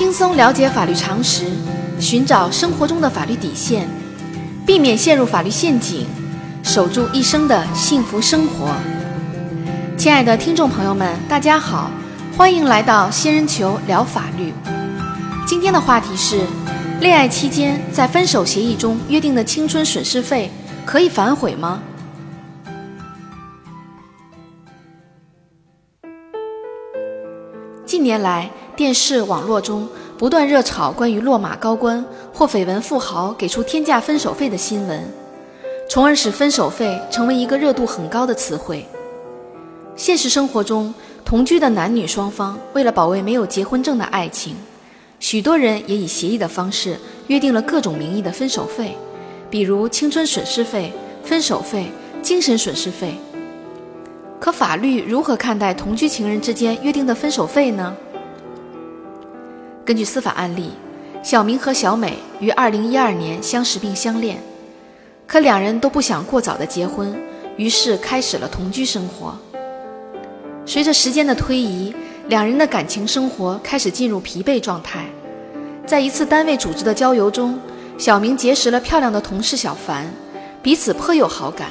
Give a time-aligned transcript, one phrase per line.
[0.00, 1.44] 轻松了解法律常识，
[2.00, 3.86] 寻找生活中的法律底线，
[4.64, 6.06] 避免陷入法律陷阱，
[6.62, 8.74] 守住一生的幸福生活。
[9.98, 11.90] 亲爱的听众朋友们，大家好，
[12.34, 14.54] 欢迎来到仙人球聊法律。
[15.46, 16.46] 今天的话题是：
[17.02, 20.50] 恋爱期间在分手协议中约定的青春损失费
[20.86, 21.82] 可以反悔吗？
[27.84, 28.48] 近年来，
[28.80, 32.02] 电视、网络中不断热炒关于落马高官
[32.32, 35.06] 或绯闻富豪给出天价分手费的新闻，
[35.86, 38.86] 从而使分手费成为一个热度很高的词汇。
[39.96, 40.94] 现实生活中，
[41.26, 44.56] 同居的男女双方为了保卫没有结婚证的爱情，
[45.18, 48.96] 许多人也以协议的方式约定了各种名义的分手费，
[49.50, 50.90] 比如青春损失费、
[51.22, 53.14] 分手费、精神损失费。
[54.40, 57.94] 可法律如何看待同居情人之间约定的分手费呢？
[59.84, 60.70] 根据司法案例，
[61.22, 64.38] 小明和小美于二零一二年相识并相恋，
[65.26, 67.18] 可两人都不想过早的结婚，
[67.56, 69.36] 于是开始了同居生活。
[70.66, 71.94] 随着时间的推移，
[72.28, 75.04] 两人的感情生活开始进入疲惫状态。
[75.86, 77.58] 在一次单位组织的郊游中，
[77.98, 80.06] 小明结识了漂亮的同事小凡，
[80.62, 81.70] 彼此颇有好感。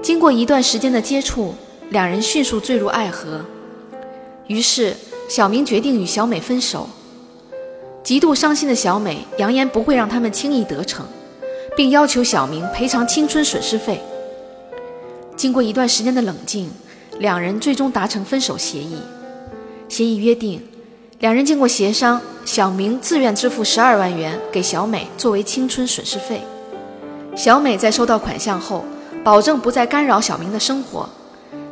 [0.00, 1.54] 经过一段时间的接触，
[1.90, 3.40] 两人迅速坠入爱河，
[4.46, 4.94] 于是
[5.28, 6.88] 小明决定与小美分手。
[8.02, 11.06] 极度伤心的小美扬言不会让他们轻易得逞，
[11.76, 14.00] 并要求小明赔偿青春损失费。
[15.36, 16.70] 经过一段时间的冷静，
[17.20, 18.98] 两人最终达成分手协议。
[19.88, 20.60] 协议约定，
[21.20, 26.40] 两人经过协商，小明自愿支付十二万元给小美作为青春损失费。
[27.36, 28.84] 小美在收到款项后，
[29.22, 31.08] 保证不再干扰小明的生活。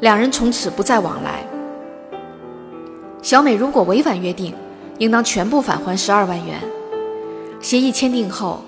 [0.00, 1.44] 两人从此不再往来。
[3.22, 4.54] 小美如果违反约定，
[4.98, 6.60] 应当全部返还十二万元。
[7.60, 8.62] 协议签订后，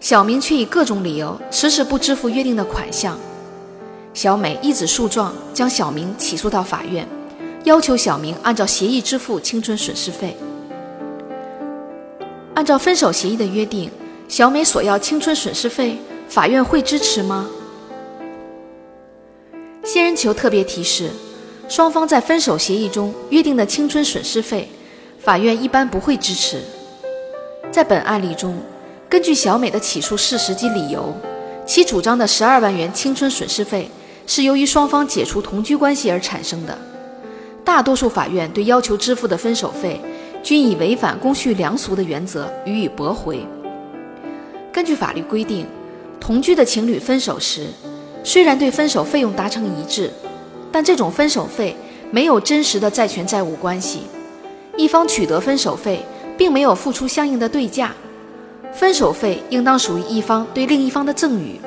[0.00, 3.18] 小明却以各种理由迟迟不支付约定的款项。
[4.12, 7.06] 小美一纸诉状将小明起诉到法院，
[7.64, 10.36] 要求小明按照协议支付青春损失费。
[12.54, 13.90] 按照分手协议的约定，
[14.26, 15.96] 小美索要青春损失费，
[16.28, 17.48] 法院会支持吗？
[19.84, 21.10] 仙人球特别提示：
[21.68, 24.68] 双方在分手协议中约定的青春损失费，
[25.30, 26.60] 法院一般不会支持。
[27.70, 28.58] 在本案例中，
[29.08, 31.14] 根据小美的起诉事实及理由，
[31.64, 33.88] 其主张的十二万元青春损失费
[34.26, 36.76] 是由于双方解除同居关系而产生的。
[37.64, 40.00] 大多数法院对要求支付的分手费，
[40.42, 43.46] 均以违反公序良俗的原则予以驳回。
[44.72, 45.64] 根据法律规定，
[46.18, 47.68] 同居的情侣分手时，
[48.24, 50.10] 虽然对分手费用达成一致，
[50.72, 51.76] 但这种分手费
[52.10, 54.00] 没有真实的债权债务关系，
[54.80, 56.02] 一方取得分手费，
[56.38, 57.92] 并没有付出相应的对价，
[58.72, 61.60] 分手费应当属于一方对另一方的赠与。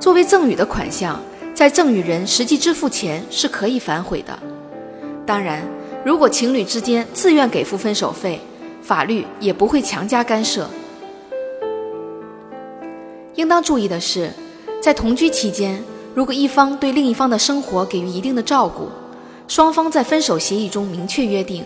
[0.00, 1.20] 作为赠与的款项，
[1.54, 4.36] 在赠与人实际支付前是可以反悔的。
[5.24, 5.62] 当然，
[6.04, 8.40] 如果情侣之间自愿给付分手费，
[8.82, 10.68] 法律也不会强加干涉。
[13.36, 14.28] 应当注意的是。
[14.80, 15.82] 在同居期间，
[16.14, 18.88] 如果一方对另一方的生活给予一定的照顾，
[19.48, 21.64] 双方在分手协议中明确约定，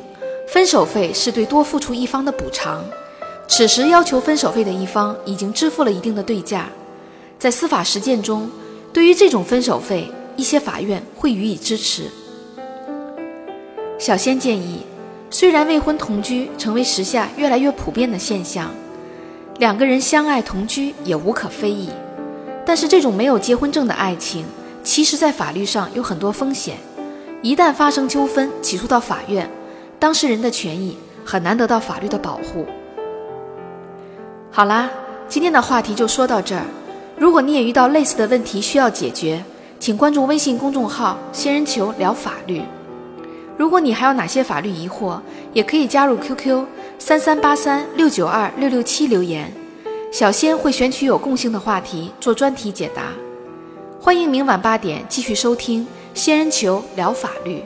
[0.48, 2.84] 分手费是对多付出一方的补偿。
[3.48, 6.68] 此时要求分手费的一方已经支付了一定的对价。
[7.38, 8.50] 在司法实践中，
[8.92, 12.04] 对于这种分手费，一些法院会予以支持。
[13.98, 14.80] 小仙建议，
[15.30, 18.70] 虽然未婚同居成为时下越来越普遍的现象，
[19.58, 21.90] 两个人相爱同居也无可非议。
[22.64, 24.44] 但是，这种没有结婚证的爱情，
[24.84, 26.76] 其实在法律上有很多风险。
[27.42, 29.50] 一旦发生纠纷，起诉到法院，
[30.02, 32.66] 当事人的权益很难得到法律的保护。
[34.50, 34.90] 好啦，
[35.28, 36.64] 今天的话题就说到这儿。
[37.16, 39.40] 如果你也遇到类似的问题需要解决，
[39.78, 42.62] 请关注微信公众号“仙人球聊法律”。
[43.56, 45.20] 如果你还有哪些法律疑惑，
[45.52, 46.64] 也可以加入 QQ
[46.98, 49.52] 三三八三六九二六六七留言。
[50.10, 53.04] 小仙会选取有共性的话题做专题解答，
[54.00, 57.62] 欢迎明晚八点继续收听仙人球聊法律。